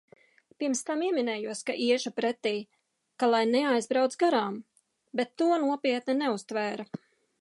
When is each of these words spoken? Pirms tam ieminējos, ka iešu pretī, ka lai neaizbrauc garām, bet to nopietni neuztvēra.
Pirms 0.61 0.79
tam 0.85 1.01
ieminējos, 1.07 1.59
ka 1.67 1.75
iešu 1.87 2.11
pretī, 2.21 2.53
ka 3.23 3.29
lai 3.33 3.41
neaizbrauc 3.51 4.17
garām, 4.25 4.57
bet 5.21 5.35
to 5.43 5.51
nopietni 5.67 6.17
neuztvēra. 6.25 6.89